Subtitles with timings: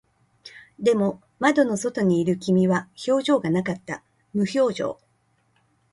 [0.79, 4.01] でも、窓の外にいる君は表情がなかった。
[4.33, 4.99] 無表情。